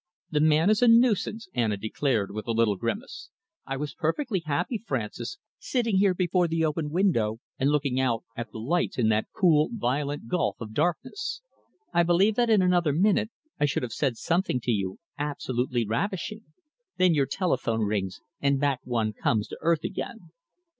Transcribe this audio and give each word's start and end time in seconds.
"The 0.31 0.39
man 0.39 0.71
is 0.71 0.81
a 0.81 0.87
nuisance," 0.87 1.47
Anna 1.53 1.77
declared, 1.77 2.31
with 2.31 2.47
a 2.47 2.51
little 2.53 2.75
grimace. 2.75 3.29
"I 3.67 3.77
was 3.77 3.93
perfectly 3.93 4.39
happy, 4.43 4.79
Francis, 4.79 5.37
sitting 5.59 5.97
here 5.97 6.15
before 6.15 6.47
the 6.47 6.65
open 6.65 6.89
window 6.89 7.37
and 7.59 7.69
looking 7.69 7.99
out 7.99 8.23
at 8.35 8.51
the 8.51 8.57
lights 8.57 8.97
in 8.97 9.09
that 9.09 9.27
cool, 9.31 9.69
violet 9.71 10.27
gulf 10.27 10.55
of 10.59 10.73
darkness. 10.73 11.43
I 11.93 12.01
believe 12.01 12.33
that 12.33 12.49
in 12.49 12.63
another 12.63 12.93
minute 12.93 13.29
I 13.59 13.65
should 13.65 13.83
have 13.83 13.93
said 13.93 14.17
something 14.17 14.59
to 14.61 14.71
you 14.71 14.97
absolutely 15.19 15.85
ravishing. 15.85 16.45
Then 16.97 17.13
your 17.13 17.27
telephone 17.27 17.81
rings 17.81 18.21
and 18.39 18.59
back 18.59 18.79
one 18.83 19.13
comes 19.13 19.47
to 19.49 19.57
earth 19.61 19.83
again!" 19.83 20.31